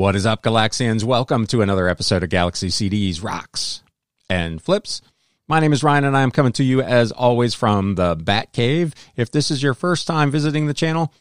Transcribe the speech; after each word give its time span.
What 0.00 0.16
is 0.16 0.24
up, 0.24 0.42
Galaxians? 0.42 1.04
Welcome 1.04 1.46
to 1.48 1.60
another 1.60 1.86
episode 1.86 2.22
of 2.22 2.30
Galaxy 2.30 2.68
CDs, 2.68 3.22
Rocks, 3.22 3.82
and 4.30 4.58
Flips. 4.62 5.02
My 5.46 5.60
name 5.60 5.74
is 5.74 5.82
Ryan, 5.82 6.04
and 6.04 6.16
I 6.16 6.22
am 6.22 6.30
coming 6.30 6.52
to 6.52 6.64
you 6.64 6.80
as 6.80 7.12
always 7.12 7.52
from 7.52 7.96
the 7.96 8.16
Bat 8.16 8.54
Cave. 8.54 8.94
If 9.14 9.30
this 9.30 9.50
is 9.50 9.62
your 9.62 9.74
first 9.74 10.06
time 10.06 10.30
visiting 10.30 10.66
the 10.66 10.72
channel, 10.72 11.12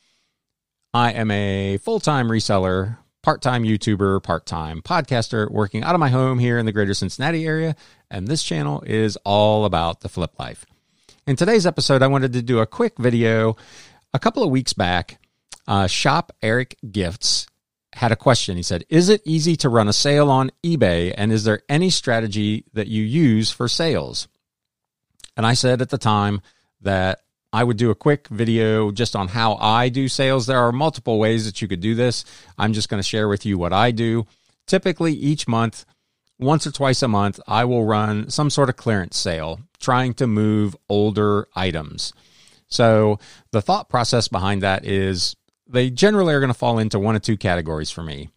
I 0.93 1.11
am 1.11 1.29
a 1.29 1.77
full 1.79 1.99
time 1.99 2.29
reseller, 2.29 2.97
part 3.21 3.41
time 3.41 3.65
YouTuber, 3.65 4.23
part 4.23 4.45
time 4.45 4.81
podcaster 4.81 5.51
working 5.51 5.83
out 5.83 5.93
of 5.93 5.99
my 5.99 6.07
home 6.07 6.39
here 6.39 6.57
in 6.57 6.65
the 6.65 6.71
greater 6.71 6.93
Cincinnati 6.93 7.45
area, 7.45 7.75
and 8.09 8.29
this 8.29 8.43
channel 8.43 8.81
is 8.87 9.17
all 9.25 9.65
about 9.65 9.99
the 9.99 10.07
flip 10.07 10.39
life. 10.39 10.65
In 11.27 11.35
today's 11.35 11.67
episode, 11.67 12.01
I 12.01 12.07
wanted 12.07 12.31
to 12.31 12.41
do 12.41 12.59
a 12.59 12.65
quick 12.65 12.97
video. 12.97 13.57
A 14.13 14.19
couple 14.19 14.41
of 14.41 14.49
weeks 14.49 14.71
back, 14.71 15.19
uh, 15.67 15.87
Shop 15.87 16.31
Eric 16.41 16.77
Gifts 16.89 17.45
had 17.93 18.11
a 18.11 18.15
question. 18.15 18.57
He 18.57 18.63
said, 18.63 18.85
Is 18.89 19.09
it 19.09 19.21
easy 19.25 19.55
to 19.57 19.69
run 19.69 19.87
a 19.87 19.93
sale 19.93 20.29
on 20.29 20.51
eBay? 20.63 21.13
And 21.17 21.31
is 21.31 21.43
there 21.43 21.61
any 21.67 21.89
strategy 21.89 22.65
that 22.73 22.87
you 22.87 23.03
use 23.03 23.51
for 23.51 23.67
sales? 23.67 24.27
And 25.35 25.45
I 25.45 25.53
said 25.53 25.81
at 25.81 25.89
the 25.89 25.97
time 25.97 26.41
that 26.81 27.21
I 27.51 27.63
would 27.63 27.77
do 27.77 27.89
a 27.89 27.95
quick 27.95 28.27
video 28.27 28.91
just 28.91 29.15
on 29.15 29.27
how 29.27 29.55
I 29.55 29.89
do 29.89 30.07
sales. 30.07 30.45
There 30.45 30.59
are 30.59 30.71
multiple 30.71 31.17
ways 31.17 31.45
that 31.45 31.61
you 31.61 31.67
could 31.67 31.79
do 31.79 31.95
this. 31.95 32.25
I'm 32.57 32.73
just 32.73 32.89
going 32.89 33.01
to 33.01 33.07
share 33.07 33.27
with 33.27 33.45
you 33.45 33.57
what 33.57 33.73
I 33.73 33.91
do. 33.91 34.27
Typically, 34.67 35.13
each 35.13 35.47
month, 35.47 35.85
once 36.37 36.67
or 36.67 36.71
twice 36.71 37.01
a 37.01 37.07
month, 37.07 37.39
I 37.47 37.65
will 37.65 37.85
run 37.85 38.29
some 38.29 38.51
sort 38.51 38.69
of 38.69 38.75
clearance 38.75 39.17
sale 39.17 39.61
trying 39.79 40.13
to 40.15 40.27
move 40.27 40.75
older 40.89 41.47
items. 41.55 42.13
So, 42.67 43.17
the 43.51 43.61
thought 43.61 43.89
process 43.89 44.27
behind 44.27 44.61
that 44.61 44.85
is 44.85 45.35
they 45.69 45.89
generally 45.89 46.33
are 46.33 46.39
going 46.39 46.51
to 46.51 46.57
fall 46.57 46.79
into 46.79 46.99
one 46.99 47.15
of 47.15 47.21
two 47.21 47.37
categories 47.37 47.91
for 47.91 48.03
me. 48.03 48.29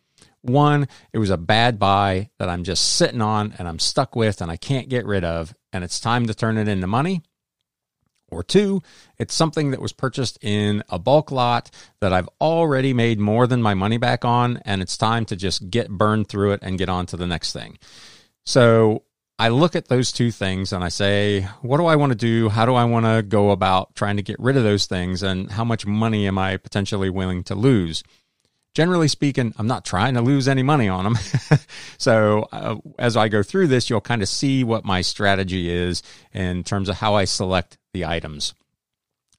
One, 0.43 0.89
it 1.13 1.19
was 1.19 1.31
a 1.31 1.37
bad 1.37 1.79
buy 1.79 2.31
that 2.39 2.49
I'm 2.49 2.65
just 2.65 2.97
sitting 2.97 3.23
on 3.23 3.55
and 3.59 3.69
I'm 3.69 3.79
stuck 3.79 4.17
with 4.17 4.41
and 4.41 4.51
I 4.51 4.57
can't 4.57 4.89
get 4.89 5.07
rid 5.07 5.25
of, 5.25 5.55
and 5.73 5.85
it's 5.85 6.01
time 6.01 6.27
to 6.27 6.35
turn 6.35 6.59
it 6.59 6.69
into 6.69 6.87
money. 6.87 7.23
Or 8.29 8.43
two, 8.43 8.81
it's 9.19 9.35
something 9.35 9.73
that 9.73 9.81
was 9.81 9.93
purchased 9.93 10.39
in 10.43 10.83
a 10.89 10.99
bulk 10.99 11.31
lot 11.31 11.71
that 12.01 12.15
I've 12.15 12.31
already 12.41 12.95
made 12.95 13.21
more 13.21 13.47
than 13.47 13.61
my 13.61 13.75
money 13.75 13.99
back 13.99 14.25
on, 14.25 14.57
and 14.65 14.81
it's 14.81 14.97
time 14.97 15.27
to 15.27 15.37
just 15.37 15.69
get 15.71 15.91
burned 15.91 16.29
through 16.29 16.53
it 16.53 16.61
and 16.63 16.79
get 16.79 16.89
on 16.89 17.05
to 17.07 17.19
the 17.19 17.27
next 17.27 17.53
thing. 17.53 17.79
So 18.47 19.05
I 19.43 19.49
look 19.49 19.75
at 19.75 19.89
those 19.89 20.13
two 20.13 20.31
things 20.31 20.73
and 20.73 20.85
I 20.85 20.89
say, 20.89 21.49
what 21.63 21.79
do 21.79 21.87
I 21.87 21.97
want 21.97 22.13
to 22.13 22.17
do? 22.17 22.49
How 22.49 22.65
do 22.65 22.77
I 22.77 22.85
want 22.85 23.07
to 23.07 23.25
go 23.25 23.51
about 23.51 23.93
trying 23.97 24.17
to 24.17 24.23
get 24.23 24.39
rid 24.39 24.57
of 24.57 24.63
those 24.63 24.87
things? 24.87 25.25
And 25.25 25.51
how 25.51 25.65
much 25.65 25.85
money 25.85 26.29
am 26.29 26.39
I 26.39 26.59
potentially 26.59 27.11
willing 27.11 27.43
to 27.45 27.57
lose? 27.57 28.05
Generally 28.77 29.09
speaking, 29.09 29.53
I'm 29.59 29.67
not 29.67 29.85
trying 29.85 30.15
to 30.15 30.21
lose 30.21 30.47
any 30.47 30.63
money 30.63 30.89
on 30.89 31.03
them. 31.03 31.19
so 31.99 32.47
uh, 32.53 32.77
as 33.01 33.17
I 33.17 33.27
go 33.27 33.43
through 33.43 33.67
this, 33.67 33.91
you'll 33.91 34.01
kind 34.01 34.23
of 34.23 34.29
see 34.29 34.63
what 34.63 34.85
my 34.85 35.01
strategy 35.01 35.69
is 35.69 36.05
in 36.33 36.63
terms 36.63 36.89
of 36.89 36.99
how 36.99 37.17
I 37.17 37.25
select 37.25 37.79
the 37.93 38.05
items. 38.05 38.55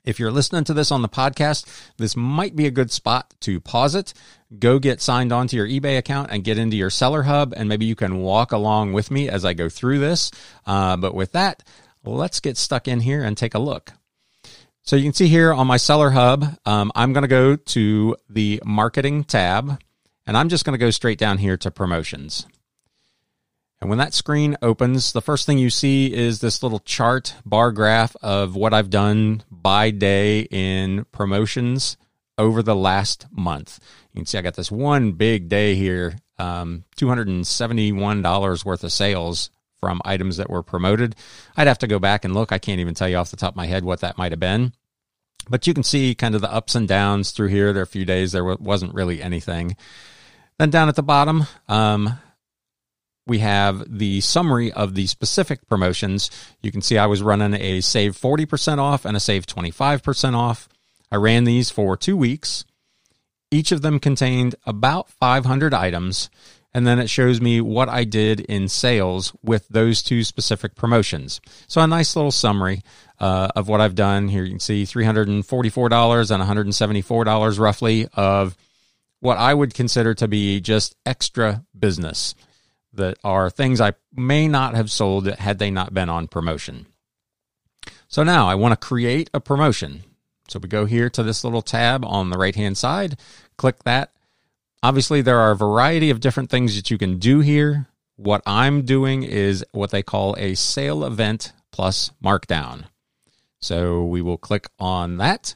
If 0.05 0.19
you're 0.19 0.31
listening 0.31 0.65
to 0.65 0.73
this 0.73 0.91
on 0.91 1.01
the 1.01 1.07
podcast, 1.07 1.65
this 1.97 2.17
might 2.17 2.57
be 2.57 2.65
a 2.65 2.71
good 2.71 2.91
spot 2.91 3.33
to 3.41 3.61
pause 3.61 3.95
it, 3.95 4.13
go 4.59 4.77
get 4.77 5.01
signed 5.01 5.31
on 5.31 5.47
to 5.47 5.55
your 5.55 5.67
eBay 5.67 5.97
account 5.97 6.29
and 6.29 6.43
get 6.43 6.57
into 6.57 6.75
your 6.75 6.89
seller 6.89 7.23
hub, 7.23 7.53
and 7.55 7.69
maybe 7.69 7.85
you 7.85 7.95
can 7.95 8.17
walk 8.17 8.51
along 8.51 8.91
with 8.91 9.09
me 9.11 9.29
as 9.29 9.45
I 9.45 9.53
go 9.53 9.69
through 9.69 9.99
this. 9.99 10.29
Uh, 10.65 10.97
but 10.97 11.15
with 11.15 11.31
that, 11.31 11.63
let's 12.03 12.41
get 12.41 12.57
stuck 12.57 12.89
in 12.89 12.99
here 12.99 13.23
and 13.23 13.37
take 13.37 13.53
a 13.53 13.59
look. 13.59 13.93
So 14.81 14.97
you 14.97 15.03
can 15.03 15.13
see 15.13 15.29
here 15.29 15.53
on 15.53 15.67
my 15.67 15.77
seller 15.77 16.09
hub, 16.09 16.57
um, 16.65 16.91
I'm 16.95 17.13
going 17.13 17.21
to 17.21 17.29
go 17.29 17.55
to 17.55 18.17
the 18.29 18.61
marketing 18.65 19.23
tab, 19.23 19.81
and 20.27 20.35
I'm 20.35 20.49
just 20.49 20.65
going 20.65 20.77
to 20.77 20.85
go 20.85 20.89
straight 20.89 21.17
down 21.17 21.37
here 21.37 21.55
to 21.55 21.71
promotions. 21.71 22.45
And 23.83 23.89
when 23.89 23.99
that 23.99 24.13
screen 24.13 24.55
opens, 24.61 25.11
the 25.11 25.21
first 25.21 25.45
thing 25.45 25.57
you 25.57 25.69
see 25.69 26.13
is 26.13 26.39
this 26.39 26.63
little 26.63 26.79
chart 26.79 27.35
bar 27.45 27.73
graph 27.73 28.15
of 28.21 28.55
what 28.55 28.73
I've 28.73 28.89
done 28.89 29.43
by 29.51 29.89
day 29.89 30.47
in 30.49 31.05
promotions 31.11 31.97
over 32.37 32.63
the 32.63 32.77
last 32.77 33.25
month. 33.29 33.81
You 34.13 34.21
can 34.21 34.25
see 34.25 34.37
I 34.37 34.41
got 34.41 34.53
this 34.53 34.71
one 34.71 35.11
big 35.11 35.49
day 35.49 35.75
here, 35.75 36.15
um, 36.37 36.85
$271 36.95 38.63
worth 38.63 38.85
of 38.85 38.91
sales 38.93 39.49
from 39.81 40.01
items 40.05 40.37
that 40.37 40.49
were 40.49 40.63
promoted. 40.63 41.17
I'd 41.57 41.67
have 41.67 41.79
to 41.79 41.87
go 41.87 41.99
back 41.99 42.23
and 42.23 42.33
look. 42.33 42.53
I 42.53 42.59
can't 42.59 42.79
even 42.79 42.93
tell 42.93 43.09
you 43.09 43.17
off 43.17 43.31
the 43.31 43.35
top 43.35 43.51
of 43.51 43.57
my 43.57 43.65
head 43.65 43.83
what 43.83 43.99
that 43.99 44.17
might 44.17 44.31
have 44.31 44.39
been. 44.39 44.71
But 45.49 45.67
you 45.67 45.73
can 45.73 45.83
see 45.83 46.15
kind 46.15 46.35
of 46.35 46.41
the 46.41 46.53
ups 46.53 46.75
and 46.75 46.87
downs 46.87 47.31
through 47.31 47.49
here. 47.49 47.73
There 47.73 47.81
are 47.81 47.83
a 47.83 47.85
few 47.85 48.05
days 48.05 48.31
there 48.31 48.45
wasn't 48.45 48.93
really 48.93 49.21
anything. 49.21 49.75
Then 50.57 50.69
down 50.69 50.87
at 50.87 50.95
the 50.95 51.03
bottom, 51.03 51.43
um, 51.67 52.17
we 53.25 53.39
have 53.39 53.83
the 53.87 54.21
summary 54.21 54.71
of 54.71 54.95
the 54.95 55.07
specific 55.07 55.67
promotions. 55.67 56.29
You 56.61 56.71
can 56.71 56.81
see 56.81 56.97
I 56.97 57.05
was 57.05 57.23
running 57.23 57.53
a 57.53 57.81
save 57.81 58.17
40% 58.17 58.79
off 58.79 59.05
and 59.05 59.15
a 59.15 59.19
save 59.19 59.45
25% 59.45 60.35
off. 60.35 60.67
I 61.11 61.15
ran 61.15 61.43
these 61.43 61.69
for 61.69 61.95
two 61.95 62.17
weeks. 62.17 62.65
Each 63.49 63.71
of 63.71 63.81
them 63.81 63.99
contained 63.99 64.55
about 64.65 65.09
500 65.09 65.73
items. 65.73 66.29
And 66.75 66.87
then 66.87 66.97
it 66.97 67.09
shows 67.09 67.39
me 67.39 67.61
what 67.61 67.87
I 67.87 68.03
did 68.03 68.39
in 68.39 68.67
sales 68.67 69.31
with 69.43 69.67
those 69.67 70.01
two 70.01 70.23
specific 70.23 70.73
promotions. 70.73 71.39
So 71.67 71.81
a 71.81 71.87
nice 71.87 72.15
little 72.15 72.31
summary 72.31 72.81
uh, 73.19 73.49
of 73.55 73.67
what 73.67 73.79
I've 73.79 73.93
done. 73.93 74.27
Here 74.27 74.43
you 74.43 74.49
can 74.49 74.59
see 74.59 74.83
$344 74.83 76.31
and 76.31 76.73
$174 76.73 77.59
roughly 77.59 78.07
of 78.13 78.57
what 79.19 79.37
I 79.37 79.53
would 79.53 79.75
consider 79.75 80.15
to 80.15 80.27
be 80.27 80.59
just 80.59 80.95
extra 81.05 81.63
business 81.77 82.33
that 82.93 83.17
are 83.23 83.49
things 83.49 83.81
I 83.81 83.93
may 84.15 84.47
not 84.47 84.75
have 84.75 84.91
sold 84.91 85.27
had 85.27 85.59
they 85.59 85.71
not 85.71 85.93
been 85.93 86.09
on 86.09 86.27
promotion. 86.27 86.87
So 88.07 88.23
now 88.23 88.47
I 88.47 88.55
want 88.55 88.79
to 88.79 88.87
create 88.87 89.29
a 89.33 89.39
promotion. 89.39 90.03
So 90.47 90.59
we 90.59 90.69
go 90.69 90.85
here 90.85 91.09
to 91.09 91.23
this 91.23 91.43
little 91.43 91.61
tab 91.61 92.05
on 92.05 92.29
the 92.29 92.37
right 92.37 92.55
hand 92.55 92.77
side, 92.77 93.17
click 93.57 93.83
that. 93.83 94.11
Obviously, 94.83 95.21
there 95.21 95.39
are 95.39 95.51
a 95.51 95.55
variety 95.55 96.09
of 96.09 96.19
different 96.19 96.49
things 96.49 96.75
that 96.75 96.91
you 96.91 96.97
can 96.97 97.17
do 97.17 97.39
here. 97.39 97.87
What 98.17 98.43
I'm 98.45 98.83
doing 98.83 99.23
is 99.23 99.65
what 99.71 99.91
they 99.91 100.03
call 100.03 100.35
a 100.37 100.55
sale 100.55 101.05
event 101.05 101.53
plus 101.71 102.11
markdown. 102.23 102.85
So 103.59 104.03
we 104.03 104.21
will 104.21 104.37
click 104.37 104.67
on 104.77 105.17
that. 105.17 105.55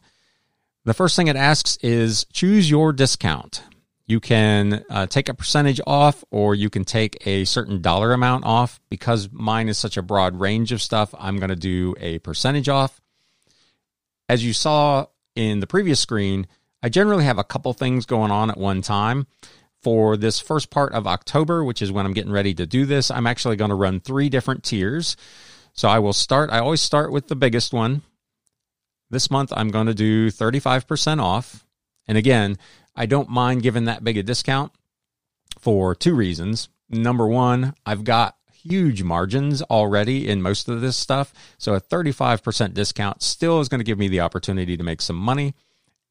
The 0.85 0.93
first 0.93 1.15
thing 1.15 1.27
it 1.27 1.35
asks 1.35 1.77
is 1.81 2.25
choose 2.31 2.69
your 2.69 2.93
discount. 2.93 3.61
You 4.07 4.21
can 4.21 4.85
uh, 4.89 5.05
take 5.07 5.27
a 5.27 5.33
percentage 5.33 5.81
off 5.85 6.23
or 6.31 6.55
you 6.55 6.69
can 6.69 6.85
take 6.85 7.27
a 7.27 7.43
certain 7.43 7.81
dollar 7.81 8.13
amount 8.13 8.45
off. 8.45 8.79
Because 8.89 9.29
mine 9.31 9.67
is 9.67 9.77
such 9.77 9.97
a 9.97 10.01
broad 10.01 10.39
range 10.39 10.71
of 10.71 10.81
stuff, 10.81 11.13
I'm 11.19 11.37
going 11.37 11.49
to 11.49 11.57
do 11.57 11.93
a 11.99 12.19
percentage 12.19 12.69
off. 12.69 13.01
As 14.29 14.45
you 14.45 14.53
saw 14.53 15.07
in 15.35 15.59
the 15.59 15.67
previous 15.67 15.99
screen, 15.99 16.47
I 16.81 16.89
generally 16.89 17.25
have 17.25 17.37
a 17.37 17.43
couple 17.43 17.73
things 17.73 18.05
going 18.05 18.31
on 18.31 18.49
at 18.49 18.57
one 18.57 18.81
time. 18.81 19.27
For 19.83 20.17
this 20.17 20.39
first 20.39 20.69
part 20.69 20.91
of 20.93 21.05
October, 21.05 21.63
which 21.63 21.81
is 21.81 21.91
when 21.91 22.05
I'm 22.05 22.13
getting 22.13 22.31
ready 22.31 22.53
to 22.55 22.65
do 22.65 22.85
this, 22.85 23.11
I'm 23.11 23.27
actually 23.27 23.55
going 23.55 23.69
to 23.69 23.75
run 23.75 23.99
three 23.99 24.27
different 24.27 24.63
tiers. 24.63 25.15
So 25.73 25.87
I 25.87 25.99
will 25.99 26.13
start, 26.13 26.49
I 26.49 26.59
always 26.59 26.81
start 26.81 27.11
with 27.11 27.27
the 27.27 27.35
biggest 27.35 27.73
one. 27.73 28.01
This 29.09 29.29
month, 29.29 29.53
I'm 29.55 29.69
going 29.69 29.85
to 29.87 29.93
do 29.93 30.31
35% 30.31 31.21
off. 31.21 31.65
And 32.07 32.17
again, 32.17 32.57
I 32.97 33.05
don't 33.05 33.29
mind 33.29 33.63
giving 33.63 33.85
that 33.85 34.03
big 34.03 34.17
a 34.17 34.23
discount 34.23 34.71
for 35.59 35.95
two 35.95 36.15
reasons. 36.15 36.67
Number 36.89 37.27
one, 37.27 37.75
I've 37.85 38.03
got 38.03 38.35
huge 38.51 39.03
margins 39.03 39.61
already 39.61 40.27
in 40.27 40.41
most 40.41 40.67
of 40.67 40.81
this 40.81 40.97
stuff. 40.97 41.33
So 41.57 41.73
a 41.73 41.81
35% 41.81 42.73
discount 42.73 43.21
still 43.21 43.59
is 43.59 43.69
going 43.69 43.79
to 43.79 43.85
give 43.85 43.99
me 43.99 44.07
the 44.07 44.21
opportunity 44.21 44.75
to 44.75 44.83
make 44.83 45.01
some 45.01 45.15
money. 45.15 45.55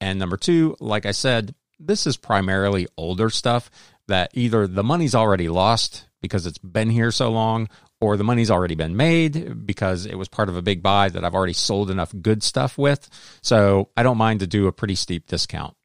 And 0.00 0.18
number 0.18 0.36
two, 0.36 0.76
like 0.80 1.06
I 1.06 1.12
said, 1.12 1.54
this 1.78 2.06
is 2.06 2.16
primarily 2.16 2.86
older 2.96 3.30
stuff 3.30 3.70
that 4.08 4.30
either 4.34 4.66
the 4.66 4.84
money's 4.84 5.14
already 5.14 5.48
lost 5.48 6.06
because 6.22 6.46
it's 6.46 6.58
been 6.58 6.90
here 6.90 7.10
so 7.10 7.30
long, 7.30 7.68
or 8.00 8.16
the 8.16 8.24
money's 8.24 8.50
already 8.50 8.74
been 8.74 8.96
made 8.96 9.66
because 9.66 10.06
it 10.06 10.16
was 10.16 10.28
part 10.28 10.48
of 10.48 10.56
a 10.56 10.62
big 10.62 10.82
buy 10.82 11.08
that 11.08 11.24
I've 11.24 11.34
already 11.34 11.52
sold 11.52 11.90
enough 11.90 12.14
good 12.20 12.42
stuff 12.42 12.76
with. 12.76 13.08
So 13.42 13.90
I 13.96 14.02
don't 14.02 14.18
mind 14.18 14.40
to 14.40 14.46
do 14.46 14.66
a 14.66 14.72
pretty 14.72 14.94
steep 14.94 15.26
discount. 15.26 15.75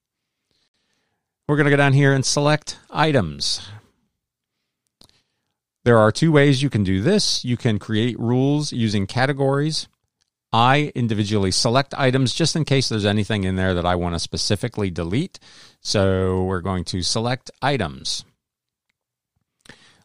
We're 1.51 1.57
going 1.57 1.65
to 1.65 1.71
go 1.71 1.75
down 1.75 1.91
here 1.91 2.13
and 2.13 2.25
select 2.25 2.79
items. 2.89 3.67
There 5.83 5.97
are 5.97 6.09
two 6.09 6.31
ways 6.31 6.63
you 6.63 6.69
can 6.69 6.85
do 6.85 7.01
this. 7.01 7.43
You 7.43 7.57
can 7.57 7.77
create 7.77 8.17
rules 8.17 8.71
using 8.71 9.05
categories. 9.05 9.89
I 10.53 10.93
individually 10.95 11.51
select 11.51 11.93
items 11.97 12.33
just 12.33 12.55
in 12.55 12.63
case 12.63 12.87
there's 12.87 13.03
anything 13.03 13.43
in 13.43 13.57
there 13.57 13.73
that 13.73 13.85
I 13.85 13.95
want 13.95 14.15
to 14.15 14.19
specifically 14.19 14.89
delete. 14.89 15.39
So 15.81 16.45
we're 16.45 16.61
going 16.61 16.85
to 16.85 17.01
select 17.01 17.51
items. 17.61 18.23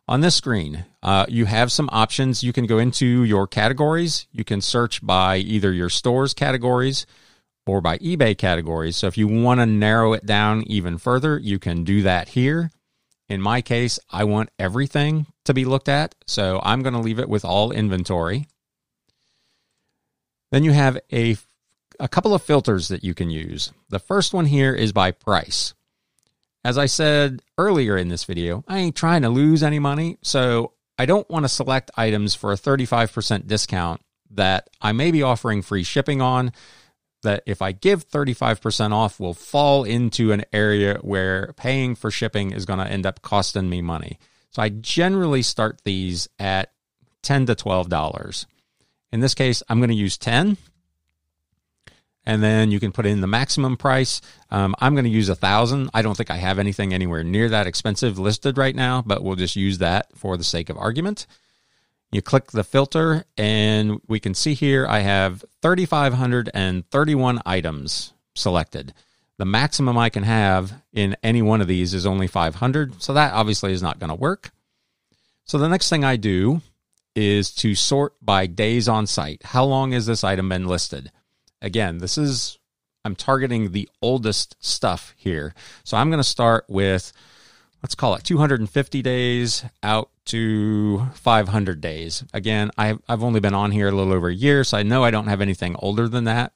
On 0.08 0.22
this 0.22 0.34
screen, 0.34 0.84
uh, 1.00 1.26
you 1.28 1.44
have 1.44 1.70
some 1.70 1.88
options. 1.92 2.42
You 2.42 2.52
can 2.52 2.66
go 2.66 2.78
into 2.78 3.22
your 3.22 3.46
categories. 3.46 4.26
You 4.32 4.42
can 4.42 4.60
search 4.60 5.00
by 5.00 5.36
either 5.36 5.72
your 5.72 5.90
store's 5.90 6.34
categories 6.34 7.06
or 7.66 7.80
by 7.80 7.98
eBay 7.98 8.36
categories. 8.36 8.96
So 8.96 9.06
if 9.08 9.18
you 9.18 9.26
want 9.26 9.60
to 9.60 9.66
narrow 9.66 10.12
it 10.12 10.24
down 10.24 10.62
even 10.66 10.98
further, 10.98 11.38
you 11.38 11.58
can 11.58 11.84
do 11.84 12.02
that 12.02 12.28
here. 12.28 12.70
In 13.28 13.42
my 13.42 13.60
case, 13.60 13.98
I 14.10 14.24
want 14.24 14.50
everything 14.58 15.26
to 15.44 15.54
be 15.54 15.64
looked 15.64 15.88
at, 15.88 16.14
so 16.26 16.60
I'm 16.62 16.82
going 16.82 16.94
to 16.94 17.00
leave 17.00 17.18
it 17.18 17.28
with 17.28 17.44
all 17.44 17.72
inventory. 17.72 18.46
Then 20.52 20.62
you 20.62 20.72
have 20.72 20.98
a, 21.12 21.36
a 21.98 22.08
couple 22.08 22.34
of 22.34 22.42
filters 22.42 22.88
that 22.88 23.02
you 23.02 23.14
can 23.14 23.30
use. 23.30 23.72
The 23.88 23.98
first 23.98 24.32
one 24.32 24.46
here 24.46 24.72
is 24.72 24.92
by 24.92 25.10
price. 25.10 25.74
As 26.64 26.78
I 26.78 26.86
said 26.86 27.42
earlier 27.58 27.96
in 27.96 28.08
this 28.08 28.24
video, 28.24 28.64
I 28.68 28.78
ain't 28.78 28.96
trying 28.96 29.22
to 29.22 29.28
lose 29.28 29.62
any 29.62 29.80
money, 29.80 30.18
so 30.22 30.72
I 30.98 31.06
don't 31.06 31.28
want 31.28 31.44
to 31.44 31.48
select 31.48 31.90
items 31.96 32.34
for 32.34 32.52
a 32.52 32.56
35% 32.56 33.46
discount 33.46 34.00
that 34.30 34.70
I 34.80 34.92
may 34.92 35.10
be 35.10 35.22
offering 35.22 35.62
free 35.62 35.82
shipping 35.82 36.20
on. 36.20 36.52
That 37.26 37.42
if 37.44 37.60
I 37.60 37.72
give 37.72 38.08
35% 38.08 38.92
off, 38.92 39.20
will 39.20 39.34
fall 39.34 39.84
into 39.84 40.32
an 40.32 40.44
area 40.52 40.98
where 41.02 41.52
paying 41.56 41.94
for 41.94 42.10
shipping 42.10 42.52
is 42.52 42.64
going 42.64 42.78
to 42.78 42.90
end 42.90 43.04
up 43.04 43.20
costing 43.20 43.68
me 43.68 43.82
money. 43.82 44.18
So 44.50 44.62
I 44.62 44.70
generally 44.70 45.42
start 45.42 45.82
these 45.84 46.28
at 46.38 46.72
10 47.22 47.46
to 47.46 47.54
$12. 47.54 48.46
In 49.12 49.20
this 49.20 49.34
case, 49.34 49.62
I'm 49.68 49.78
going 49.78 49.90
to 49.90 49.94
use 49.96 50.16
10 50.16 50.56
and 52.26 52.42
then 52.42 52.70
you 52.70 52.80
can 52.80 52.92
put 52.92 53.06
in 53.06 53.20
the 53.20 53.26
maximum 53.26 53.76
price. 53.76 54.20
Um, 54.50 54.74
I'm 54.80 54.94
going 54.94 55.04
to 55.04 55.10
use 55.10 55.28
a 55.28 55.36
thousand. 55.36 55.90
I 55.94 56.02
don't 56.02 56.16
think 56.16 56.30
I 56.30 56.36
have 56.36 56.58
anything 56.58 56.92
anywhere 56.92 57.22
near 57.22 57.48
that 57.50 57.68
expensive 57.68 58.18
listed 58.18 58.58
right 58.58 58.74
now, 58.74 59.02
but 59.06 59.22
we'll 59.22 59.36
just 59.36 59.56
use 59.56 59.78
that 59.78 60.08
for 60.16 60.36
the 60.36 60.44
sake 60.44 60.68
of 60.68 60.76
argument. 60.76 61.26
You 62.12 62.22
click 62.22 62.52
the 62.52 62.64
filter, 62.64 63.24
and 63.36 64.00
we 64.06 64.20
can 64.20 64.34
see 64.34 64.54
here 64.54 64.86
I 64.86 65.00
have 65.00 65.44
3,531 65.62 67.42
items 67.44 68.12
selected. 68.34 68.94
The 69.38 69.44
maximum 69.44 69.98
I 69.98 70.08
can 70.08 70.22
have 70.22 70.72
in 70.92 71.16
any 71.22 71.42
one 71.42 71.60
of 71.60 71.66
these 71.66 71.92
is 71.92 72.06
only 72.06 72.26
500, 72.26 73.02
so 73.02 73.12
that 73.12 73.34
obviously 73.34 73.72
is 73.72 73.82
not 73.82 73.98
going 73.98 74.08
to 74.08 74.14
work. 74.14 74.50
So 75.44 75.58
the 75.58 75.68
next 75.68 75.90
thing 75.90 76.04
I 76.04 76.16
do 76.16 76.62
is 77.14 77.50
to 77.56 77.74
sort 77.74 78.14
by 78.22 78.46
days 78.46 78.88
on 78.88 79.06
site. 79.06 79.42
How 79.42 79.64
long 79.64 79.92
has 79.92 80.06
this 80.06 80.24
item 80.24 80.48
been 80.48 80.66
listed? 80.66 81.10
Again, 81.60 81.98
this 81.98 82.16
is, 82.18 82.58
I'm 83.04 83.16
targeting 83.16 83.72
the 83.72 83.88
oldest 84.00 84.56
stuff 84.60 85.14
here. 85.16 85.54
So 85.84 85.96
I'm 85.96 86.10
going 86.10 86.20
to 86.20 86.24
start 86.24 86.64
with, 86.68 87.12
let's 87.86 87.94
call 87.94 88.16
it 88.16 88.24
250 88.24 89.00
days 89.00 89.64
out 89.80 90.10
to 90.24 91.06
500 91.14 91.80
days. 91.80 92.24
Again, 92.34 92.72
I've, 92.76 93.00
I've 93.08 93.22
only 93.22 93.38
been 93.38 93.54
on 93.54 93.70
here 93.70 93.86
a 93.86 93.92
little 93.92 94.12
over 94.12 94.26
a 94.26 94.34
year, 94.34 94.64
so 94.64 94.76
I 94.76 94.82
know 94.82 95.04
I 95.04 95.12
don't 95.12 95.28
have 95.28 95.40
anything 95.40 95.76
older 95.78 96.08
than 96.08 96.24
that. 96.24 96.52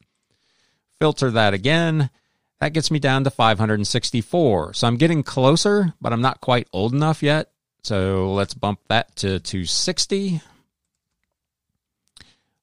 Filter 0.98 1.30
that 1.30 1.54
again. 1.54 2.10
That 2.58 2.72
gets 2.72 2.90
me 2.90 2.98
down 2.98 3.22
to 3.22 3.30
564. 3.30 4.74
So 4.74 4.88
I'm 4.88 4.96
getting 4.96 5.22
closer, 5.22 5.94
but 6.00 6.12
I'm 6.12 6.20
not 6.20 6.40
quite 6.40 6.66
old 6.72 6.94
enough 6.94 7.22
yet. 7.22 7.52
So 7.84 8.32
let's 8.32 8.54
bump 8.54 8.80
that 8.88 9.14
to 9.18 9.38
260. 9.38 10.40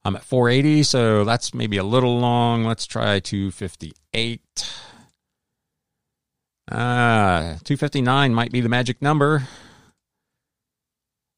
I'm 0.03 0.17
at 0.17 0.25
480, 0.25 0.83
so 0.83 1.23
that's 1.23 1.53
maybe 1.53 1.77
a 1.77 1.85
little 1.85 2.19
long. 2.19 2.65
Let's 2.65 2.85
try 2.85 3.21
258. 3.21 4.41
Uh, 6.69 7.57
259 7.63 8.33
might 8.33 8.51
be 8.51 8.61
the 8.61 8.69
magic 8.69 9.01
number. 9.01 9.47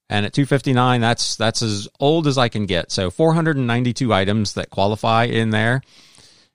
And 0.09 0.25
at 0.25 0.33
259, 0.33 1.01
that's 1.01 1.35
that's 1.35 1.61
as 1.61 1.87
old 1.99 2.25
as 2.25 2.37
I 2.37 2.49
can 2.49 2.65
get. 2.65 2.91
So 2.91 3.11
492 3.11 4.11
items 4.11 4.53
that 4.53 4.71
qualify 4.71 5.25
in 5.25 5.51
there. 5.51 5.81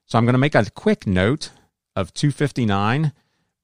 So 0.07 0.17
I'm 0.17 0.25
going 0.25 0.33
to 0.33 0.39
make 0.39 0.55
a 0.55 0.69
quick 0.69 1.07
note 1.07 1.51
of 1.95 2.13
259 2.13 3.13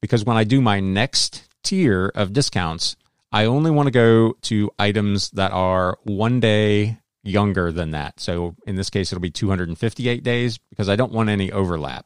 because 0.02 0.24
when 0.24 0.38
I 0.38 0.46
do 0.46 0.62
my 0.62 0.80
next 0.80 1.44
tier 1.62 2.12
of 2.16 2.32
discounts, 2.32 2.96
I 3.32 3.46
only 3.46 3.70
want 3.70 3.88
to 3.88 3.92
go 3.92 4.34
to 4.44 4.72
items 4.80 5.30
that 5.32 5.52
are 5.52 5.98
one 6.04 6.40
day 6.40 7.00
younger 7.24 7.72
than 7.72 7.92
that. 7.92 8.20
So 8.20 8.56
in 8.66 8.76
this 8.76 8.90
case, 8.90 9.12
it'll 9.12 9.22
be 9.22 9.30
258 9.30 10.24
days 10.24 10.58
because 10.58 10.90
I 10.90 10.96
don't 10.96 11.12
want 11.12 11.30
any 11.30 11.52
overlap. 11.52 12.06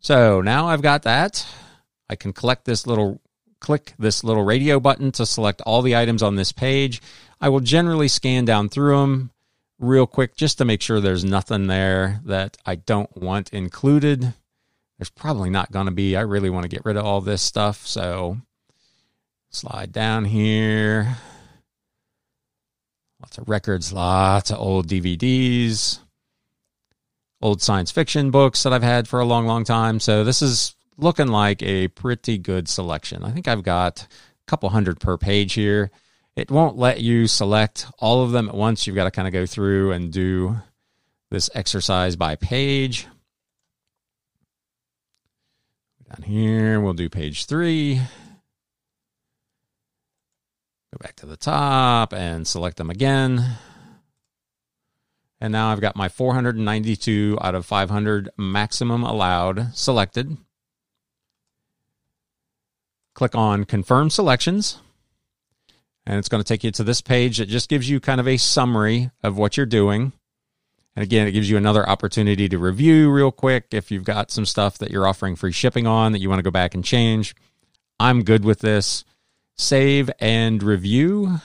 So 0.00 0.40
now 0.40 0.68
I've 0.68 0.82
got 0.82 1.02
that. 1.02 1.46
I 2.08 2.16
can 2.16 2.32
collect 2.32 2.64
this 2.64 2.86
little 2.86 3.20
click 3.60 3.92
this 3.98 4.22
little 4.22 4.44
radio 4.44 4.78
button 4.78 5.10
to 5.12 5.26
select 5.26 5.60
all 5.62 5.82
the 5.82 5.96
items 5.96 6.22
on 6.22 6.36
this 6.36 6.52
page. 6.52 7.02
I 7.40 7.48
will 7.48 7.60
generally 7.60 8.08
scan 8.08 8.44
down 8.44 8.68
through 8.68 8.98
them 8.98 9.30
real 9.78 10.06
quick 10.06 10.36
just 10.36 10.58
to 10.58 10.64
make 10.64 10.82
sure 10.82 11.00
there's 11.00 11.24
nothing 11.24 11.66
there 11.66 12.20
that 12.24 12.56
I 12.64 12.76
don't 12.76 13.14
want 13.16 13.52
included. 13.52 14.34
There's 14.98 15.10
probably 15.10 15.50
not 15.50 15.70
going 15.70 15.86
to 15.86 15.92
be. 15.92 16.16
I 16.16 16.22
really 16.22 16.50
want 16.50 16.64
to 16.64 16.68
get 16.68 16.84
rid 16.84 16.96
of 16.96 17.04
all 17.04 17.20
this 17.20 17.42
stuff. 17.42 17.86
So 17.86 18.38
slide 19.50 19.92
down 19.92 20.24
here. 20.24 21.16
Lots 23.20 23.38
of 23.38 23.48
records, 23.48 23.92
lots 23.92 24.50
of 24.52 24.60
old 24.60 24.86
DVDs, 24.86 25.98
old 27.40 27.62
science 27.62 27.90
fiction 27.90 28.30
books 28.30 28.62
that 28.62 28.72
I've 28.72 28.82
had 28.82 29.06
for 29.06 29.20
a 29.20 29.24
long, 29.24 29.46
long 29.46 29.64
time. 29.64 30.00
So 30.00 30.24
this 30.24 30.42
is 30.42 30.74
looking 30.96 31.28
like 31.28 31.62
a 31.62 31.88
pretty 31.88 32.38
good 32.38 32.68
selection. 32.68 33.24
I 33.24 33.30
think 33.30 33.48
I've 33.48 33.62
got 33.62 34.02
a 34.02 34.06
couple 34.46 34.68
hundred 34.70 35.00
per 35.00 35.16
page 35.16 35.54
here. 35.54 35.90
It 36.36 36.50
won't 36.50 36.76
let 36.76 37.00
you 37.00 37.26
select 37.26 37.86
all 37.98 38.22
of 38.22 38.32
them 38.32 38.48
at 38.48 38.54
once. 38.54 38.86
You've 38.86 38.96
got 38.96 39.04
to 39.04 39.10
kind 39.10 39.26
of 39.26 39.32
go 39.32 39.46
through 39.46 39.92
and 39.92 40.12
do 40.12 40.56
this 41.30 41.50
exercise 41.54 42.16
by 42.16 42.36
page. 42.36 43.06
Down 46.08 46.22
here, 46.22 46.80
we'll 46.80 46.94
do 46.94 47.08
page 47.08 47.46
three. 47.46 47.96
Go 50.92 50.98
back 51.00 51.16
to 51.16 51.26
the 51.26 51.36
top 51.36 52.14
and 52.14 52.46
select 52.46 52.78
them 52.78 52.88
again. 52.88 53.58
And 55.40 55.52
now 55.52 55.70
I've 55.70 55.80
got 55.80 55.96
my 55.96 56.08
492 56.08 57.38
out 57.40 57.54
of 57.54 57.64
500 57.64 58.30
maximum 58.36 59.04
allowed 59.04 59.74
selected. 59.74 60.36
Click 63.14 63.34
on 63.34 63.64
Confirm 63.64 64.10
Selections. 64.10 64.80
And 66.06 66.18
it's 66.18 66.28
going 66.28 66.42
to 66.42 66.48
take 66.48 66.64
you 66.64 66.70
to 66.72 66.84
this 66.84 67.00
page 67.00 67.38
that 67.38 67.48
just 67.48 67.68
gives 67.68 67.88
you 67.88 68.00
kind 68.00 68.20
of 68.20 68.26
a 68.26 68.36
summary 68.38 69.10
of 69.22 69.36
what 69.36 69.56
you're 69.56 69.66
doing. 69.66 70.12
And 70.96 71.02
again, 71.04 71.28
it 71.28 71.32
gives 71.32 71.48
you 71.48 71.56
another 71.56 71.88
opportunity 71.88 72.48
to 72.48 72.58
review 72.58 73.10
real 73.10 73.30
quick 73.30 73.66
if 73.70 73.90
you've 73.90 74.04
got 74.04 74.30
some 74.32 74.46
stuff 74.46 74.78
that 74.78 74.90
you're 74.90 75.06
offering 75.06 75.36
free 75.36 75.52
shipping 75.52 75.86
on 75.86 76.12
that 76.12 76.20
you 76.20 76.28
want 76.28 76.40
to 76.40 76.44
go 76.44 76.50
back 76.50 76.74
and 76.74 76.84
change. 76.84 77.36
I'm 78.00 78.24
good 78.24 78.44
with 78.44 78.60
this 78.60 79.04
save 79.54 80.10
and 80.18 80.62
review. 80.62 81.40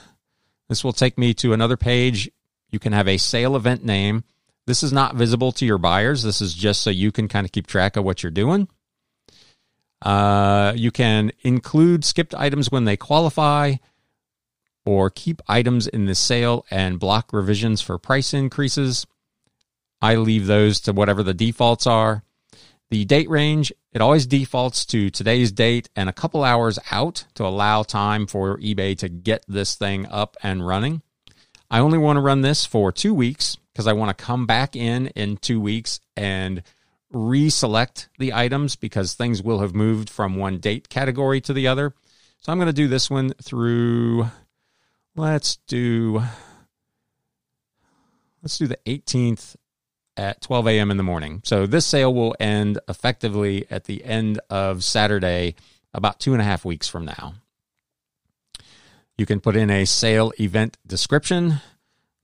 This 0.68 0.82
will 0.82 0.92
take 0.92 1.18
me 1.18 1.34
to 1.34 1.52
another 1.52 1.76
page. 1.76 2.30
You 2.74 2.80
can 2.80 2.92
have 2.92 3.06
a 3.06 3.18
sale 3.18 3.54
event 3.54 3.84
name. 3.84 4.24
This 4.66 4.82
is 4.82 4.92
not 4.92 5.14
visible 5.14 5.52
to 5.52 5.64
your 5.64 5.78
buyers. 5.78 6.24
This 6.24 6.40
is 6.40 6.52
just 6.52 6.82
so 6.82 6.90
you 6.90 7.12
can 7.12 7.28
kind 7.28 7.46
of 7.46 7.52
keep 7.52 7.68
track 7.68 7.94
of 7.96 8.02
what 8.02 8.24
you're 8.24 8.32
doing. 8.32 8.66
Uh, 10.02 10.72
you 10.74 10.90
can 10.90 11.30
include 11.42 12.04
skipped 12.04 12.34
items 12.34 12.72
when 12.72 12.84
they 12.84 12.96
qualify 12.96 13.74
or 14.84 15.08
keep 15.08 15.40
items 15.46 15.86
in 15.86 16.06
the 16.06 16.16
sale 16.16 16.66
and 16.68 16.98
block 16.98 17.32
revisions 17.32 17.80
for 17.80 17.96
price 17.96 18.34
increases. 18.34 19.06
I 20.02 20.16
leave 20.16 20.48
those 20.48 20.80
to 20.80 20.92
whatever 20.92 21.22
the 21.22 21.32
defaults 21.32 21.86
are. 21.86 22.24
The 22.90 23.04
date 23.04 23.30
range, 23.30 23.72
it 23.92 24.00
always 24.00 24.26
defaults 24.26 24.84
to 24.86 25.10
today's 25.10 25.52
date 25.52 25.90
and 25.94 26.08
a 26.08 26.12
couple 26.12 26.42
hours 26.42 26.80
out 26.90 27.24
to 27.34 27.46
allow 27.46 27.84
time 27.84 28.26
for 28.26 28.58
eBay 28.58 28.98
to 28.98 29.08
get 29.08 29.44
this 29.46 29.76
thing 29.76 30.06
up 30.06 30.36
and 30.42 30.66
running. 30.66 31.02
I 31.70 31.80
only 31.80 31.98
want 31.98 32.16
to 32.16 32.20
run 32.20 32.42
this 32.42 32.64
for 32.66 32.92
two 32.92 33.14
weeks 33.14 33.56
because 33.72 33.86
I 33.86 33.92
want 33.92 34.16
to 34.16 34.24
come 34.24 34.46
back 34.46 34.76
in 34.76 35.08
in 35.08 35.36
two 35.36 35.60
weeks 35.60 36.00
and 36.16 36.62
reselect 37.12 38.08
the 38.18 38.32
items 38.32 38.76
because 38.76 39.14
things 39.14 39.42
will 39.42 39.60
have 39.60 39.74
moved 39.74 40.10
from 40.10 40.36
one 40.36 40.58
date 40.58 40.88
category 40.88 41.40
to 41.42 41.52
the 41.52 41.68
other. 41.68 41.94
So 42.40 42.52
I'm 42.52 42.58
going 42.58 42.66
to 42.66 42.72
do 42.72 42.88
this 42.88 43.08
one 43.08 43.32
through, 43.42 44.28
let's 45.16 45.56
do, 45.68 46.22
let's 48.42 48.58
do 48.58 48.66
the 48.66 48.78
18th 48.86 49.56
at 50.16 50.40
12 50.42 50.68
a.m. 50.68 50.90
in 50.90 50.96
the 50.96 51.02
morning. 51.02 51.40
So 51.44 51.66
this 51.66 51.86
sale 51.86 52.12
will 52.12 52.36
end 52.38 52.78
effectively 52.88 53.66
at 53.70 53.84
the 53.84 54.04
end 54.04 54.40
of 54.50 54.84
Saturday, 54.84 55.54
about 55.92 56.20
two 56.20 56.32
and 56.32 56.42
a 56.42 56.44
half 56.44 56.64
weeks 56.64 56.88
from 56.88 57.04
now. 57.04 57.34
You 59.16 59.26
can 59.26 59.40
put 59.40 59.54
in 59.54 59.70
a 59.70 59.84
sale 59.84 60.32
event 60.40 60.76
description. 60.86 61.60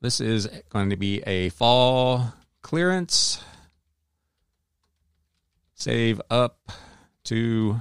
This 0.00 0.20
is 0.20 0.48
going 0.70 0.90
to 0.90 0.96
be 0.96 1.22
a 1.22 1.50
fall 1.50 2.34
clearance. 2.62 3.42
Save 5.74 6.20
up 6.30 6.72
to 7.24 7.80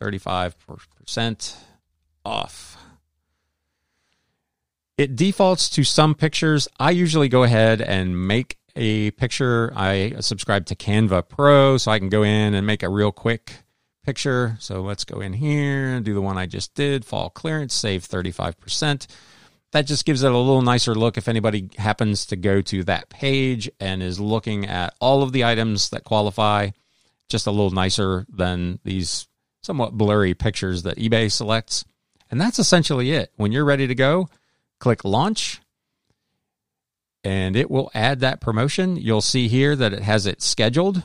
35% 0.00 1.56
off. 2.24 2.76
It 4.96 5.14
defaults 5.14 5.70
to 5.70 5.84
some 5.84 6.16
pictures. 6.16 6.66
I 6.80 6.90
usually 6.90 7.28
go 7.28 7.44
ahead 7.44 7.80
and 7.80 8.26
make 8.26 8.56
a 8.74 9.12
picture. 9.12 9.72
I 9.76 10.14
subscribe 10.20 10.66
to 10.66 10.74
Canva 10.74 11.28
Pro 11.28 11.76
so 11.76 11.92
I 11.92 12.00
can 12.00 12.08
go 12.08 12.24
in 12.24 12.54
and 12.54 12.66
make 12.66 12.82
a 12.82 12.88
real 12.88 13.12
quick 13.12 13.52
picture. 14.08 14.56
So 14.58 14.80
let's 14.80 15.04
go 15.04 15.20
in 15.20 15.34
here 15.34 15.88
and 15.88 16.02
do 16.02 16.14
the 16.14 16.22
one 16.22 16.38
I 16.38 16.46
just 16.46 16.72
did 16.72 17.04
fall 17.04 17.28
clearance, 17.28 17.74
save 17.74 18.08
35%. 18.08 19.06
That 19.72 19.84
just 19.84 20.06
gives 20.06 20.22
it 20.22 20.32
a 20.32 20.38
little 20.38 20.62
nicer 20.62 20.94
look 20.94 21.18
if 21.18 21.28
anybody 21.28 21.68
happens 21.76 22.24
to 22.26 22.36
go 22.36 22.62
to 22.62 22.84
that 22.84 23.10
page 23.10 23.70
and 23.78 24.02
is 24.02 24.18
looking 24.18 24.64
at 24.64 24.94
all 24.98 25.22
of 25.22 25.32
the 25.32 25.44
items 25.44 25.90
that 25.90 26.04
qualify, 26.04 26.70
just 27.28 27.46
a 27.46 27.50
little 27.50 27.70
nicer 27.70 28.24
than 28.30 28.78
these 28.82 29.28
somewhat 29.62 29.92
blurry 29.92 30.32
pictures 30.32 30.84
that 30.84 30.96
eBay 30.96 31.30
selects. 31.30 31.84
And 32.30 32.40
that's 32.40 32.58
essentially 32.58 33.12
it. 33.12 33.30
When 33.36 33.52
you're 33.52 33.66
ready 33.66 33.86
to 33.88 33.94
go, 33.94 34.30
click 34.80 35.04
launch 35.04 35.60
and 37.22 37.56
it 37.56 37.70
will 37.70 37.90
add 37.92 38.20
that 38.20 38.40
promotion. 38.40 38.96
You'll 38.96 39.20
see 39.20 39.48
here 39.48 39.76
that 39.76 39.92
it 39.92 40.00
has 40.00 40.24
it 40.24 40.40
scheduled. 40.40 41.02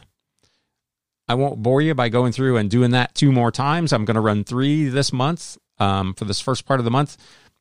I 1.28 1.36
won't 1.36 1.64
bore 1.64 1.82
you 1.82 1.94
by 1.96 2.10
going 2.10 2.34
through 2.34 2.58
and 2.58 2.70
doing 2.70 2.92
that 2.92 3.16
two 3.16 3.32
more 3.32 3.52
times. 3.52 3.94
I'm 3.94 4.06
going 4.06 4.16
to 4.16 4.22
run 4.22 4.44
three 4.44 4.86
this 4.90 5.14
month 5.14 5.58
um, 5.80 6.14
for 6.14 6.26
this 6.26 6.42
first 6.42 6.66
part 6.66 6.80
of 6.80 6.84
the 6.84 6.92
month 6.92 7.18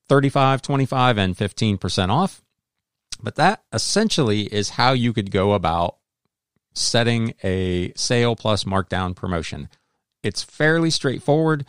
35, 0.09 0.63
25, 0.63 1.19
and 1.19 1.37
15% 1.37 2.09
off. 2.09 2.43
But 3.23 3.37
that 3.37 3.63
essentially 3.73 4.43
is 4.43 4.71
how 4.71 4.93
you 4.93 5.13
could 5.13 5.31
go 5.31 5.53
about 5.53 5.97
setting 6.75 7.35
a 7.45 7.93
sale 7.95 8.35
plus 8.35 8.65
markdown 8.65 9.15
promotion. 9.15 9.69
It's 10.23 10.43
fairly 10.43 10.91
straightforward. 10.91 11.65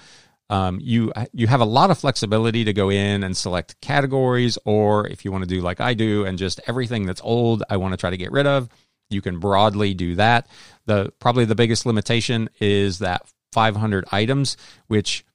Um, 0.50 0.80
you 0.82 1.12
you 1.32 1.48
have 1.48 1.62
a 1.62 1.66
lot 1.66 1.90
of 1.90 1.98
flexibility 1.98 2.64
to 2.66 2.74
go 2.74 2.90
in 2.90 3.24
and 3.24 3.36
select 3.36 3.80
categories, 3.82 4.58
or 4.66 5.08
if 5.08 5.26
you 5.26 5.32
want 5.32 5.44
to 5.44 5.48
do 5.48 5.62
like 5.62 5.80
I 5.82 5.94
do 5.94 6.26
and 6.26 6.38
just 6.38 6.60
everything 6.68 7.06
that's 7.06 7.22
old, 7.24 7.64
I 7.70 7.78
want 7.78 7.94
to 7.94 7.98
try 7.98 8.10
to 8.10 8.18
get 8.18 8.32
rid 8.32 8.46
of. 8.46 8.70
You 9.10 9.22
can 9.22 9.40
broadly 9.40 9.94
do 9.94 10.16
that. 10.16 10.48
The 10.86 11.12
probably 11.20 11.46
the 11.46 11.56
biggest 11.56 11.86
limitation 11.86 12.50
is 12.60 13.00
that 13.00 13.28
500 13.52 14.06
items, 14.12 14.58
which 14.88 15.26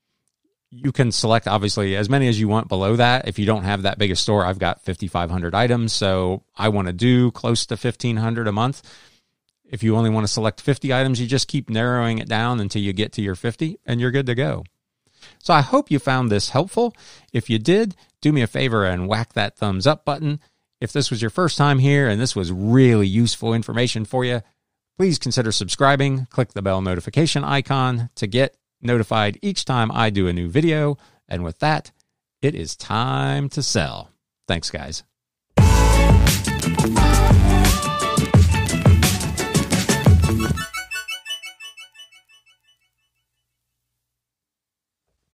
you 0.71 0.93
can 0.93 1.13
select 1.13 1.49
obviously 1.49 1.97
as 1.97 2.11
many 2.11 2.29
as 2.29 2.39
you 2.39 2.49
want 2.49 2.69
below 2.69 2.97
that. 2.97 3.27
If 3.27 3.39
you 3.39 3.47
don't 3.47 3.65
have 3.65 3.83
that 3.83 3.99
big 3.99 4.11
a 4.11 4.17
store, 4.17 4.45
I've 4.45 4.59
got 4.59 4.85
5,500 4.85 5.55
items, 5.55 5.93
so 5.93 6.43
I 6.57 6.69
want 6.69 6.89
to 6.89 6.93
do 6.93 7.31
close 7.31 7.65
to 7.67 7.75
1,500 7.75 8.47
a 8.47 8.53
month. 8.53 8.83
If 9.65 9.83
you 9.83 9.97
only 9.97 10.11
want 10.11 10.27
to 10.27 10.33
select 10.33 10.61
50 10.61 10.93
items, 10.93 11.21
you 11.21 11.27
just 11.27 11.49
keep 11.49 11.71
narrowing 11.71 12.19
it 12.19 12.29
down 12.29 12.61
until 12.61 12.83
you 12.83 12.93
get 12.93 13.13
to 13.13 13.23
your 13.23 13.35
50 13.35 13.79
and 13.87 14.01
you're 14.01 14.11
good 14.11 14.27
to 14.27 14.35
go. 14.35 14.65
So 15.39 15.53
I 15.53 15.61
hope 15.61 15.91
you 15.91 15.99
found 15.99 16.31
this 16.31 16.51
helpful. 16.51 16.95
If 17.33 17.51
you 17.51 17.59
did, 17.59 17.95
do 18.21 18.33
me 18.33 18.43
a 18.43 18.47
favor 18.47 18.85
and 18.85 19.09
whack 19.09 19.35
that 19.35 19.57
thumbs 19.57 19.87
up 19.87 20.05
button. 20.05 20.41
If 20.81 20.93
this 20.93 21.11
was 21.11 21.21
your 21.21 21.31
first 21.31 21.59
time 21.59 21.81
here 21.81 22.09
and 22.09 22.21
this 22.21 22.37
was 22.37 22.53
really 22.53 23.07
useful 23.07 23.53
information 23.53 24.05
for 24.05 24.25
you, 24.25 24.43
please 24.97 25.19
consider 25.19 25.51
subscribing. 25.51 26.27
Click 26.27 26.53
the 26.53 26.63
bell 26.63 26.81
notification 26.81 27.43
icon 27.43 28.11
to 28.15 28.27
get 28.27 28.57
notified 28.81 29.39
each 29.43 29.65
time 29.65 29.91
I 29.93 30.11
do 30.11 30.29
a 30.29 30.33
new 30.33 30.49
video. 30.49 30.97
And 31.29 31.43
with 31.43 31.59
that, 31.59 31.91
it 32.43 32.55
is 32.55 32.77
time 32.77 33.49
to 33.51 33.63
sell. 33.63 34.13
Thanks, 34.47 34.71
guys. 34.71 35.03